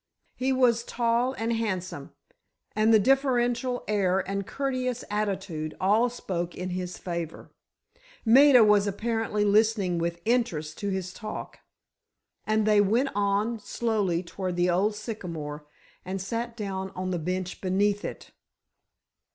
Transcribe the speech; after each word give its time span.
He 0.35 0.51
was 0.51 0.83
tall 0.83 1.33
and 1.33 1.53
handsome 1.53 2.15
and 2.75 2.91
the 2.91 2.97
deferential 2.97 3.83
air 3.87 4.27
and 4.27 4.47
courteous 4.47 5.03
attitude 5.11 5.77
all 5.79 6.09
spoke 6.09 6.55
in 6.57 6.71
his 6.71 6.97
favor. 6.97 7.51
Maida 8.25 8.63
was 8.63 8.87
apparently 8.87 9.45
listening 9.45 9.99
with 9.99 10.19
interest 10.25 10.79
to 10.79 10.89
his 10.89 11.13
talk, 11.13 11.59
and 12.47 12.65
they 12.65 12.81
went 12.81 13.09
on 13.13 13.59
slowly 13.59 14.23
toward 14.23 14.55
the 14.55 14.71
old 14.71 14.95
sycamore 14.95 15.67
and 16.03 16.19
sat 16.19 16.57
down 16.57 16.89
on 16.95 17.11
the 17.11 17.19
bench 17.19 17.61
beneath 17.61 18.03
it. 18.03 18.31